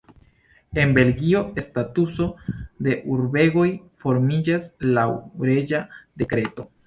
[0.83, 2.25] En Belgio statuso
[2.87, 3.67] de urbegoj
[4.05, 4.67] formiĝas
[4.99, 5.07] laŭ
[5.51, 5.85] reĝa
[6.23, 6.69] dekreto.